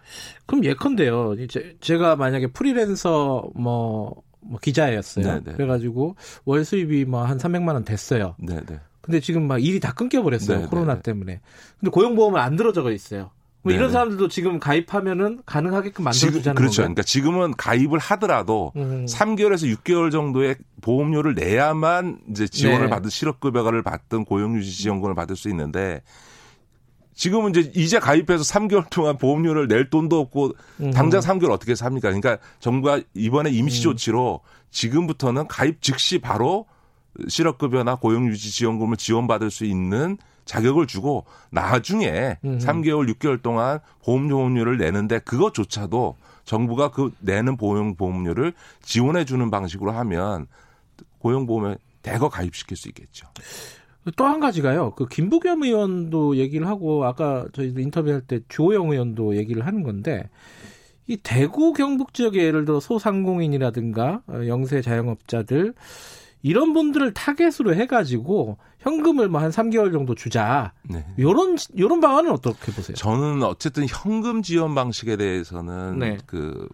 그럼 0.46 0.64
예컨대요. 0.66 1.36
이제 1.40 1.76
제가 1.82 2.16
만약에 2.16 2.48
프리랜서 2.48 3.50
뭐, 3.56 4.22
뭐 4.42 4.60
기자였어요. 4.60 5.26
네네. 5.26 5.42
네. 5.44 5.54
그래가지고 5.54 6.16
월 6.46 6.64
수입이 6.66 7.06
뭐 7.06 7.26
한 7.26 7.38
300만 7.38 7.74
원 7.74 7.84
됐어요. 7.84 8.36
네네. 8.40 8.62
네. 8.66 8.80
근데 9.02 9.20
지금 9.20 9.48
막 9.48 9.64
일이 9.64 9.80
다 9.80 9.94
끊겨버렸어요. 9.94 10.58
네네. 10.58 10.64
네, 10.64 10.70
코로나 10.70 11.00
때문에. 11.00 11.40
근데 11.80 11.92
고용보험을 11.92 12.40
안 12.40 12.56
들어적어 12.56 12.92
있어요. 12.92 13.32
뭐 13.64 13.74
이런 13.74 13.92
사람들도 13.92 14.30
지금 14.30 14.60
가입하면은 14.60 15.42
가능하게끔 15.46 16.06
만들어주자는 16.06 16.56
그렇죠. 16.56 16.84
건가요? 16.84 16.94
그러니까 16.94 17.04
지금은 17.04 17.52
가입을 17.58 18.00
하더라도 18.00 18.72
음. 18.78 19.06
3개월에서 19.06 19.76
6개월 19.78 20.10
정도의 20.10 20.56
보험료를 20.82 21.36
내야만 21.36 22.20
이제 22.30 22.48
지원을 22.48 22.86
네. 22.86 22.90
받은 22.90 23.10
실업급여를 23.10 23.84
받든 23.84 24.24
고용유지 24.24 24.72
지원금을 24.72 25.16
받을 25.16 25.36
수 25.36 25.50
있는데 25.50 26.02
지금은 27.18 27.50
이제 27.50 27.72
이제 27.76 28.00
가입해서 28.00 28.44
3개월 28.44 28.88
동안 28.94 29.18
보험료를 29.18 29.68
낼 29.68 29.90
돈도 29.90 30.20
없고 30.20 30.54
음. 30.80 30.92
당장 30.92 31.20
3개월 31.20 31.52
어떻게 31.52 31.76
삽니까? 31.76 32.10
그러니까 32.10 32.38
정부가 32.60 33.02
이번에 33.14 33.50
임시 33.50 33.82
음. 33.82 33.92
조치로 33.92 34.40
지금부터는 34.72 35.48
가입 35.48 35.82
즉시 35.82 36.20
바로 36.20 36.68
실업급여나 37.28 37.96
고용유지 37.96 38.52
지원금을 38.52 38.96
지원받을 38.98 39.50
수 39.50 39.66
있는 39.66 40.18
자격을 40.46 40.86
주고 40.86 41.26
나중에 41.50 42.38
음 42.46 42.60
3개월, 42.60 43.12
6개월 43.16 43.42
동안 43.42 43.80
보험료를 44.04 44.78
내는데 44.78 45.20
그것조차도 45.20 46.16
정부가 46.46 46.92
그 46.92 47.12
내는 47.20 47.58
보험 47.58 47.96
보험료를 47.96 48.54
지원해 48.82 49.26
주는 49.26 49.50
방식으로 49.50 49.92
하면 49.92 50.46
고용보험에 51.20 51.76
대거 52.04 52.30
가입시킬 52.30 52.78
수 52.78 52.88
있겠죠. 52.90 53.28
또 54.16 54.26
한 54.26 54.40
가지가요. 54.40 54.92
그 54.92 55.06
김부겸 55.08 55.64
의원도 55.64 56.38
얘기를 56.38 56.68
하고 56.68 57.06
아까 57.06 57.46
저희도 57.54 57.80
인터뷰할 57.82 58.22
때 58.22 58.40
주호영 58.48 58.92
의원도 58.92 59.36
얘기를 59.36 59.66
하는 59.66 59.84
건데 59.84 60.30
이 61.08 61.18
대구 61.18 61.74
경북 61.74 62.14
지역에 62.14 62.44
예를 62.44 62.66
들어 62.66 62.80
소상공인이라든가 62.80 64.22
어, 64.28 64.42
영세 64.48 64.82
자영업자들 64.82 65.74
이런 66.44 66.74
분들을 66.74 67.14
타겟으로 67.14 67.76
해가지고 67.76 68.58
현금을 68.80 69.28
뭐 69.28 69.42
한 69.42 69.50
3개월 69.50 69.92
정도 69.92 70.16
주자. 70.16 70.74
네. 70.84 71.06
요런 71.20 71.58
요런 71.78 72.00
방안은 72.00 72.32
어떻게 72.32 72.72
보세요? 72.72 72.96
저는 72.96 73.44
어쨌든 73.44 73.86
현금 73.88 74.42
지원 74.42 74.76
방식에 74.76 75.18
대해서는 75.18 76.00
네. 76.00 76.18
그 76.26 76.68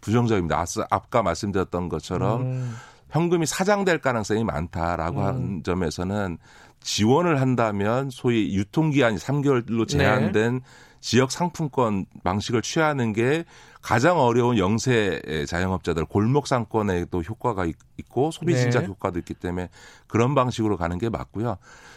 부정적입니다. 0.00 0.64
아까 0.90 1.22
말씀드렸던 1.22 1.88
것처럼 1.88 2.42
음. 2.42 2.74
현금이 3.10 3.46
사장될 3.46 3.98
가능성이 3.98 4.44
많다라고 4.44 5.20
음. 5.20 5.24
하는 5.24 5.62
점에서는 5.62 6.38
지원을 6.80 7.40
한다면 7.40 8.10
소위 8.10 8.54
유통기한이 8.54 9.16
3개월로 9.16 9.88
제한된 9.88 10.54
네. 10.54 10.60
지역 11.00 11.30
상품권 11.30 12.06
방식을 12.24 12.62
취하는 12.62 13.12
게 13.12 13.44
가장 13.80 14.18
어려운 14.18 14.58
영세 14.58 15.20
자영업자들 15.46 16.04
골목 16.04 16.46
상권에도 16.46 17.22
효과가 17.22 17.66
있고 17.98 18.30
소비 18.30 18.56
진작 18.56 18.80
네. 18.80 18.86
효과도 18.86 19.18
있기 19.18 19.34
때문에 19.34 19.68
그런 20.06 20.34
방식으로 20.34 20.76
가는 20.76 20.98
게 20.98 21.08
맞고요. 21.08 21.56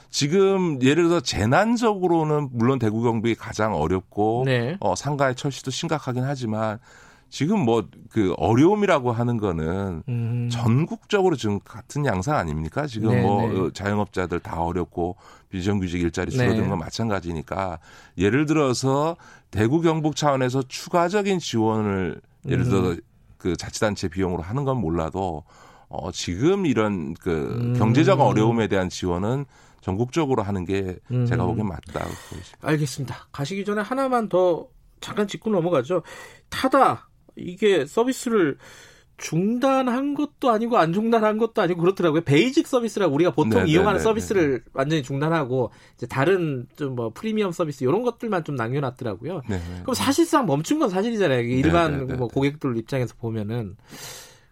지금 0.10 0.82
예를 0.82 1.08
들어 1.08 1.20
재난적으로는 1.22 2.50
물론 2.52 2.80
대구 2.80 3.02
경북이 3.02 3.36
가장 3.36 3.76
어렵고 3.76 4.44
네. 4.46 4.78
어, 4.80 4.94
상가의 4.94 5.36
철시도 5.36 5.72
심각하긴 5.72 6.24
하지만 6.24 6.80
지금 7.32 7.62
뭐 7.66 7.84
그 8.12 8.34
어려움이라고 8.38 9.14
하는 9.14 9.38
거는 9.38 10.04
음. 10.10 10.50
전국적으로 10.52 11.38
지금 11.38 11.60
같은 11.64 12.06
양상 12.06 12.36
아닙니까? 12.36 12.86
지금 12.86 13.10
네, 13.10 13.22
뭐 13.22 13.48
네. 13.48 13.70
자영업자들 13.74 14.42
다 14.42 14.62
어렵고 14.62 15.16
비정규직 15.50 16.02
일자리 16.02 16.30
줄어드는 16.32 16.64
네. 16.64 16.70
건 16.70 16.78
마찬가지니까 16.78 17.80
예를 18.18 18.46
들어서 18.46 19.16
대구 19.50 19.82
경북 19.82 20.18
차원에서 20.18 20.64
추가적인 20.64 21.40
지원을 21.40 22.22
예를 22.48 22.66
들어 22.66 22.90
음. 22.90 23.00
그 23.38 23.56
자치단체 23.56 24.10
비용으로 24.10 24.44
하는 24.44 24.66
건 24.66 24.78
몰라도 24.78 25.46
어 25.88 26.12
지금 26.12 26.66
이런 26.66 27.14
그 27.14 27.58
음. 27.62 27.74
경제적 27.78 28.20
어려움에 28.20 28.68
대한 28.68 28.90
지원은 28.90 29.46
전국적으로 29.80 30.44
하는 30.44 30.66
게 30.66 30.98
음. 31.12 31.26
제가 31.26 31.46
보기엔 31.46 31.66
맞다고 31.66 32.12
보입니다. 32.30 32.58
알겠습니다. 32.62 33.28
가시기 33.32 33.64
전에 33.64 33.82
하나만 33.82 34.28
더 34.28 34.68
잠깐 35.00 35.28
짚고 35.28 35.50
넘어가죠. 35.50 36.04
타다 36.50 37.08
이게 37.36 37.86
서비스를 37.86 38.58
중단한 39.18 40.16
것도 40.16 40.50
아니고 40.50 40.78
안 40.78 40.94
중단한 40.94 41.38
것도 41.38 41.62
아니고 41.62 41.82
그렇더라고요. 41.82 42.22
베이직 42.22 42.68
서비스라고 42.68 43.14
우리가 43.14 43.30
보통 43.32 43.50
네네네네. 43.50 43.66
네, 43.68 43.72
이용하는 43.72 43.98
네, 44.00 44.04
서비스를 44.04 44.64
네. 44.64 44.70
완전히 44.74 45.04
중단하고 45.04 45.70
이제 45.96 46.08
다른 46.08 46.68
좀 46.76 46.96
뭐 46.96 47.12
프리미엄 47.14 47.52
서비스 47.52 47.84
이런 47.84 48.02
것들만 48.02 48.44
좀 48.44 48.56
남겨놨더라고요. 48.56 49.42
네네. 49.48 49.62
그럼 49.84 49.94
사실상 49.94 50.46
멈춘 50.48 50.80
건 50.80 50.90
사실이잖아요. 50.90 51.42
일반 51.42 51.92
네네네. 52.00 52.14
뭐 52.16 52.28
고객들 52.28 52.76
입장에서 52.78 53.14
보면은 53.20 53.78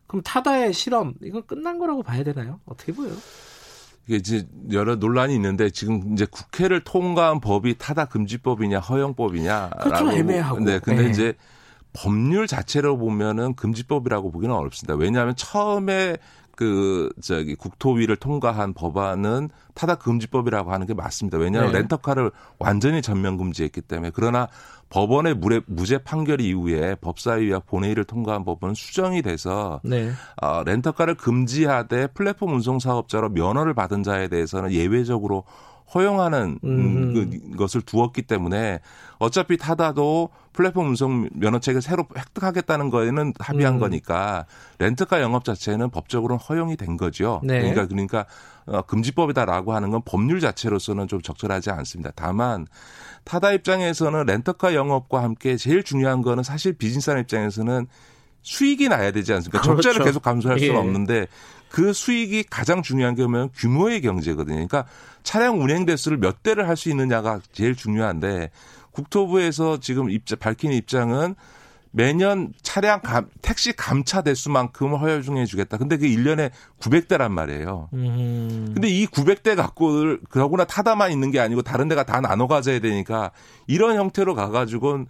그럼 0.05 0.21
타다의 0.21 0.74
실험 0.74 1.15
이건 1.24 1.45
끝난 1.48 1.79
거라고 1.79 2.03
봐야 2.03 2.24
되나요? 2.24 2.59
어떻게 2.65 2.93
보여요? 2.93 3.13
이게 4.05 4.17
이제 4.17 4.48
여러 4.71 4.95
논란이 4.95 5.33
있는데 5.36 5.69
지금 5.69 6.13
이제 6.13 6.25
국회를 6.29 6.83
통과한 6.83 7.41
법이 7.41 7.77
타다 7.77 8.05
금지법이냐 8.05 8.79
허용법이냐라고 8.79 9.83
그렇죠, 9.83 10.12
애매하고. 10.12 10.59
네, 10.62 10.79
근데 10.79 11.03
네. 11.03 11.09
이제 11.09 11.33
법률 12.01 12.48
자체로 12.48 12.98
보면은 12.98 13.56
금지법이라고 13.56 14.32
보기는 14.32 14.56
어렵습니다. 14.56 14.96
왜냐하면 14.96 15.36
처음에 15.36 16.18
그 16.56 17.10
저기 17.22 17.56
국토위를 17.56 18.15
통과한 18.15 18.74
법안은 18.74 19.50
타다 19.74 19.96
금지법이라고 19.96 20.72
하는 20.72 20.88
게 20.88 20.94
맞습니다. 20.94 21.38
왜냐하면 21.38 21.74
네. 21.74 21.79
렌터카를 21.79 22.32
완전히 22.58 23.01
전면 23.01 23.38
금지했기 23.38 23.82
때문에 23.82 24.12
그러나 24.13 24.48
법원의 24.89 25.36
무례, 25.36 25.62
무죄 25.68 25.98
판결 25.98 26.41
이후에 26.41 26.96
법사위와 26.96 27.60
본회의를 27.60 28.06
통과한 28.06 28.44
법은 28.44 28.75
수정이 28.75 29.22
돼서 29.22 29.82
네. 29.84 30.12
어, 30.41 30.63
렌터카를 30.63 31.15
금지하되 31.15 32.08
플랫폼 32.08 32.53
운송 32.53 32.79
사업자로 32.79 33.29
면허를 33.29 33.74
받은 33.74 34.03
자에 34.03 34.29
대해서는 34.29 34.72
예외적으로 34.72 35.44
허용하는 35.93 36.60
음. 36.63 37.13
그 37.13 37.58
것을 37.58 37.81
두었기 37.81 38.24
때문에 38.24 38.79
어차피 39.17 39.58
타다도 39.58 40.29
플랫폼 40.53 40.88
운송 40.88 41.29
면허책을 41.34 41.81
새로 41.81 42.05
획득하겠다는 42.15 42.89
거에는 42.89 43.34
합의한 43.39 43.75
음. 43.75 43.79
거니까 43.79 44.46
렌트카 44.79 45.22
영업 45.22 45.46
자체는 45.46 45.89
법적으로는 45.89 46.39
허용이 46.39 46.77
된 46.77 46.98
거죠. 46.98 47.41
네. 47.43 47.60
그러니까 47.60 47.88
그러니까 47.88 48.25
어, 48.65 48.81
금지법이다라고 48.84 49.74
하는 49.74 49.89
건 49.89 50.01
법률 50.05 50.39
자체로서는 50.39 51.08
좀 51.08 51.22
적절하지 51.22 51.72
않습니다. 51.72 52.12
다만 52.15 52.67
타다 53.24 53.51
입장에서는 53.53 54.25
렌터카 54.25 54.75
영업과 54.75 55.24
함께 55.24 55.58
제일 55.58 55.84
중요한 55.84 56.22
거는 56.22 56.43
사실 56.43 56.74
비즈니스 56.74 57.10
입장에서는 57.12 57.88
수익이 58.41 58.89
나야 58.89 59.12
되지 59.12 59.34
않습니까? 59.34 59.62
그렇죠. 59.62 59.81
적자를 59.81 60.05
계속 60.05 60.24
감수할 60.24 60.60
수는 60.60 60.74
예. 60.74 60.77
없는데 60.77 61.27
그 61.72 61.94
수익이 61.94 62.44
가장 62.50 62.82
중요한 62.82 63.16
게 63.16 63.24
뭐냐면 63.24 63.50
규모의 63.56 64.02
경제거든요. 64.02 64.56
그러니까 64.56 64.86
차량 65.24 65.62
운행 65.62 65.86
대수를 65.86 66.18
몇 66.18 66.44
대를 66.44 66.68
할 66.68 66.76
수 66.76 66.90
있느냐가 66.90 67.42
제일 67.52 67.76
중요한데 67.76 68.52
국토부에서 68.92 69.80
지금 69.80 70.10
입장 70.10 70.40
밝힌 70.40 70.72
입장은 70.72 71.36
매년 71.92 72.54
차량 72.62 73.02
감, 73.02 73.28
택시 73.42 73.74
감차 73.74 74.22
대수만큼 74.22 74.94
허용해 74.96 75.46
주겠다. 75.46 75.78
근데 75.78 75.98
그 75.98 76.06
1년에 76.06 76.52
900대란 76.80 77.32
말이에요. 77.32 77.90
음. 77.94 78.72
근데 78.74 78.88
이 78.88 79.08
900대 79.08 79.56
갖고를 79.56 80.20
그러구나 80.30 80.66
타다만 80.66 81.12
있는 81.12 81.32
게 81.32 81.40
아니고 81.40 81.64
다른 81.64 81.88
데가 81.88 82.04
다 82.04 82.22
나눠 82.22 82.48
가져야 82.48 82.80
되니까 82.80 83.32
이런 83.68 83.96
형태로 83.98 84.36
가 84.36 84.50
가지고는 84.50 85.08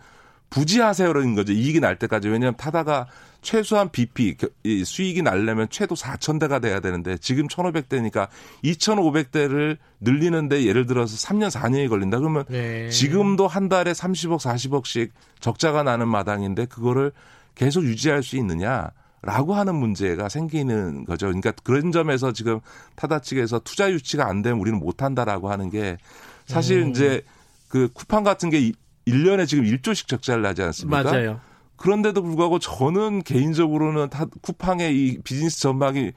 부지하세요라는 0.50 1.36
거죠. 1.36 1.54
이익이 1.54 1.80
날 1.80 1.98
때까지. 1.98 2.28
왜냐하면 2.30 2.56
타다가 2.58 3.08
최소한 3.42 3.90
BP 3.90 4.36
수익이 4.84 5.22
날려면 5.22 5.68
최소 5.70 5.96
4,000대가 5.96 6.62
돼야 6.62 6.80
되는데 6.80 7.18
지금 7.18 7.48
1,500대니까 7.48 8.28
2,500대를 8.64 9.78
늘리는데 10.02 10.66
예를 10.66 10.86
들어서 10.86 11.16
3년 11.16 11.50
4년이 11.50 11.90
걸린다 11.90 12.20
그러면 12.20 12.44
네. 12.50 12.90
지금도 12.90 13.48
한 13.48 13.70
달에 13.70 13.94
30억 13.94 14.40
40억씩 14.40 15.12
적자가 15.40 15.84
나는 15.84 16.08
마당인데 16.08 16.66
그거를 16.66 17.12
계속 17.56 17.84
유지할 17.86 18.24
수 18.24 18.36
있느냐 18.38 18.90
라고 19.22 19.54
하는 19.54 19.76
문제가 19.76 20.30
생기는 20.30 21.06
거죠. 21.06 21.28
그러니까 21.28 21.52
그런 21.64 21.92
점에서 21.92 22.32
지금 22.32 22.60
타다 22.96 23.20
측에서 23.20 23.60
투자 23.60 23.92
유치가 23.92 24.28
안 24.28 24.42
되면 24.42 24.60
우리는 24.60 24.80
못 24.80 25.02
한다라고 25.02 25.52
하는 25.52 25.70
게 25.70 25.98
사실 26.46 26.84
음. 26.84 26.90
이제 26.90 27.22
그 27.68 27.90
쿠팡 27.94 28.24
같은 28.24 28.50
게 28.50 28.72
1년에 29.12 29.48
지금 29.48 29.64
1조씩 29.66 30.08
적자를 30.08 30.42
나지 30.42 30.62
않습니까? 30.64 31.04
맞아요. 31.04 31.42
그런데도 31.76 32.22
불구하고 32.22 32.60
저는 32.60 33.24
개인적으로는 33.24 34.10
타, 34.10 34.26
쿠팡의 34.26 34.96
이 34.96 35.20
비즈니스 35.24 35.60
전망이 35.62 36.12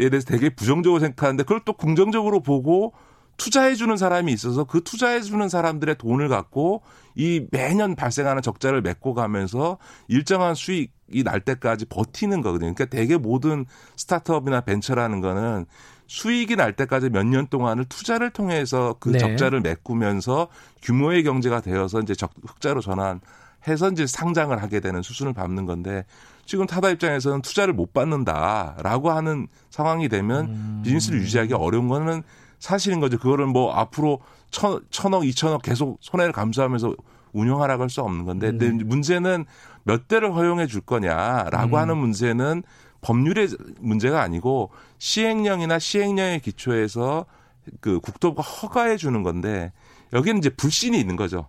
에 0.00 0.08
대해서 0.08 0.26
되게 0.26 0.48
부정적으로 0.48 1.00
생각하는데 1.00 1.42
그걸 1.42 1.60
또 1.66 1.74
긍정적으로 1.74 2.40
보고 2.40 2.94
투자해 3.36 3.74
주는 3.74 3.96
사람이 3.96 4.32
있어서 4.32 4.64
그 4.64 4.82
투자해 4.82 5.20
주는 5.20 5.48
사람들의 5.48 5.96
돈을 5.98 6.28
갖고 6.28 6.82
이 7.14 7.46
매년 7.50 7.94
발생하는 7.94 8.40
적자를 8.40 8.80
메꿔 8.82 9.14
가면서 9.14 9.78
일정한 10.08 10.54
수익이 10.54 11.24
날 11.24 11.40
때까지 11.40 11.86
버티는 11.86 12.40
거거든요. 12.40 12.74
그러니까 12.74 12.86
대개 12.86 13.16
모든 13.16 13.66
스타트업이나 13.96 14.62
벤처라는 14.62 15.20
거는 15.20 15.66
수익이 16.12 16.56
날 16.56 16.74
때까지 16.74 17.08
몇 17.08 17.24
년 17.24 17.46
동안을 17.46 17.86
투자를 17.86 18.28
통해서 18.28 18.96
그 19.00 19.08
네. 19.10 19.18
적자를 19.18 19.62
메꾸면서 19.62 20.48
규모의 20.82 21.22
경제가 21.22 21.60
되어서 21.62 22.00
이제 22.00 22.14
적, 22.14 22.32
흑자로 22.46 22.82
전환 22.82 23.20
해서 23.66 23.88
이제 23.88 24.06
상장을 24.06 24.60
하게 24.60 24.80
되는 24.80 25.00
수순을 25.00 25.32
밟는 25.32 25.64
건데 25.64 26.04
지금 26.44 26.66
타다 26.66 26.90
입장에서는 26.90 27.40
투자를 27.40 27.72
못 27.72 27.94
받는다라고 27.94 29.10
하는 29.10 29.46
상황이 29.70 30.10
되면 30.10 30.46
음. 30.46 30.80
비즈니스를 30.84 31.20
유지하기 31.20 31.54
어려운 31.54 31.88
거는 31.88 32.22
사실인 32.58 33.00
거죠. 33.00 33.18
그거를 33.18 33.46
뭐 33.46 33.72
앞으로 33.72 34.20
천, 34.50 34.80
천억, 34.90 35.24
이천억 35.24 35.62
계속 35.62 35.96
손해를 36.02 36.32
감수하면서 36.32 36.94
운영하라고 37.32 37.84
할 37.84 37.88
수 37.88 38.02
없는 38.02 38.26
건데 38.26 38.50
음. 38.50 38.58
근데 38.58 38.84
문제는 38.84 39.46
몇 39.84 40.08
대를 40.08 40.34
허용해 40.34 40.66
줄 40.66 40.82
거냐라고 40.82 41.76
음. 41.76 41.80
하는 41.80 41.96
문제는 41.96 42.62
법률의 43.02 43.48
문제가 43.80 44.22
아니고 44.22 44.70
시행령이나 44.98 45.78
시행령의 45.78 46.40
기초에서 46.40 47.26
그 47.80 48.00
국토부가 48.00 48.42
허가해 48.42 48.96
주는 48.96 49.22
건데 49.22 49.72
여기는 50.12 50.38
이제 50.38 50.48
불신이 50.50 50.98
있는 50.98 51.16
거죠. 51.16 51.48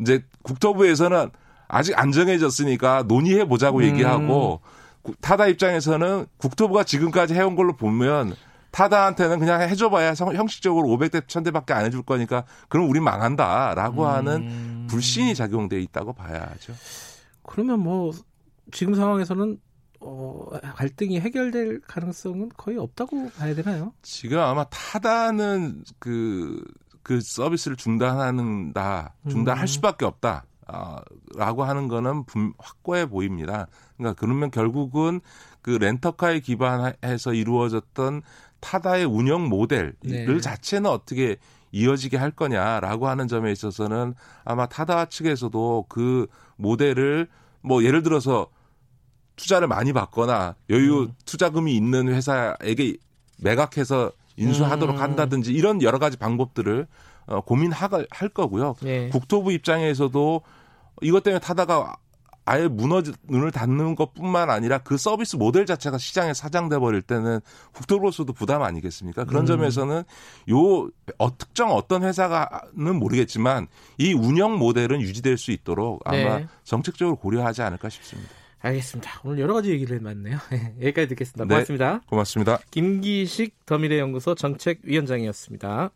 이제 0.00 0.24
국토부에서는 0.42 1.30
아직 1.68 1.98
안 1.98 2.12
정해졌으니까 2.12 3.04
논의해 3.08 3.46
보자고 3.46 3.78
음. 3.78 3.84
얘기하고 3.84 4.60
타다 5.20 5.46
입장에서는 5.48 6.26
국토부가 6.38 6.84
지금까지 6.84 7.34
해온 7.34 7.56
걸로 7.56 7.76
보면 7.76 8.34
타다한테는 8.70 9.38
그냥 9.38 9.62
해줘봐야 9.62 10.10
형식적으로 10.14 10.88
500대, 10.88 11.26
1000대밖에 11.26 11.72
안 11.72 11.86
해줄 11.86 12.02
거니까 12.02 12.44
그럼 12.68 12.88
우리 12.90 13.00
망한다라고 13.00 14.02
음. 14.02 14.08
하는 14.08 14.86
불신이 14.88 15.34
작용돼 15.34 15.80
있다고 15.80 16.12
봐야죠. 16.12 16.74
그러면 17.42 17.80
뭐 17.80 18.12
지금 18.72 18.94
상황에서는 18.94 19.58
어, 20.06 20.48
갈등이 20.76 21.18
해결될 21.18 21.80
가능성은 21.80 22.50
거의 22.56 22.78
없다고 22.78 23.30
봐야 23.30 23.54
되나요? 23.54 23.92
지금 24.02 24.38
아마 24.38 24.64
타다는 24.64 25.82
그, 25.98 26.62
그 27.02 27.20
서비스를 27.20 27.76
중단하는다, 27.76 29.14
중단할 29.28 29.64
음. 29.64 29.66
수밖에 29.66 30.04
없다. 30.04 30.44
아, 30.68 31.00
라고 31.34 31.64
하는 31.64 31.88
거는 31.88 32.24
확고해 32.58 33.06
보입니다. 33.06 33.66
그러니까 33.96 34.18
그러면 34.18 34.50
결국은 34.50 35.20
그 35.60 35.70
렌터카에 35.70 36.40
기반해서 36.40 37.34
이루어졌던 37.34 38.22
타다의 38.60 39.04
운영 39.04 39.48
모델을 39.48 39.94
네. 40.02 40.40
자체는 40.40 40.90
어떻게 40.90 41.36
이어지게 41.72 42.16
할 42.16 42.30
거냐라고 42.30 43.08
하는 43.08 43.28
점에 43.28 43.52
있어서는 43.52 44.14
아마 44.44 44.66
타다 44.66 45.06
측에서도 45.06 45.86
그 45.88 46.26
모델을 46.56 47.28
뭐 47.60 47.84
예를 47.84 48.02
들어서 48.02 48.48
투자를 49.36 49.68
많이 49.68 49.92
받거나 49.92 50.54
여유 50.70 51.02
음. 51.02 51.14
투자금이 51.24 51.74
있는 51.74 52.08
회사에게 52.08 52.96
매각해서 53.38 54.12
인수하도록 54.36 54.96
음. 54.96 55.00
한다든지 55.00 55.52
이런 55.52 55.82
여러 55.82 55.98
가지 55.98 56.16
방법들을 56.16 56.86
어, 57.26 57.40
고민할 57.40 58.28
거고요. 58.32 58.74
네. 58.82 59.08
국토부 59.08 59.52
입장에서도 59.52 60.42
이것 61.02 61.22
때문에 61.22 61.40
타다가 61.40 61.96
아예 62.48 62.68
무너져 62.68 63.12
눈을 63.24 63.50
닫는 63.50 63.96
것뿐만 63.96 64.50
아니라 64.50 64.78
그 64.78 64.96
서비스 64.96 65.34
모델 65.34 65.66
자체가 65.66 65.98
시장에 65.98 66.32
사장돼 66.32 66.78
버릴 66.78 67.02
때는 67.02 67.40
국토부로서도 67.72 68.32
부담 68.32 68.62
아니겠습니까? 68.62 69.24
그런 69.24 69.42
음. 69.42 69.46
점에서는 69.46 70.04
요 70.50 70.88
어, 71.18 71.38
특정 71.38 71.72
어떤 71.72 72.04
회사가는 72.04 72.96
모르겠지만 72.96 73.66
이 73.98 74.14
운영 74.14 74.58
모델은 74.58 75.00
유지될 75.00 75.38
수 75.38 75.50
있도록 75.50 76.02
아마 76.04 76.38
네. 76.38 76.46
정책적으로 76.62 77.16
고려하지 77.16 77.62
않을까 77.62 77.88
싶습니다. 77.88 78.30
알겠습니다. 78.60 79.20
오늘 79.24 79.40
여러 79.40 79.54
가지 79.54 79.70
얘기를 79.70 79.98
해봤네요. 79.98 80.38
여기까지 80.82 81.08
듣겠습니다. 81.08 81.44
고맙습니다. 81.44 81.92
네, 81.92 82.00
고맙습니다. 82.08 82.58
김기식 82.70 83.66
더미래연구소 83.66 84.34
정책위원장이었습니다. 84.34 85.90